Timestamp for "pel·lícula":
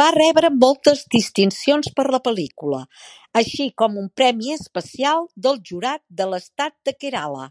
2.24-2.80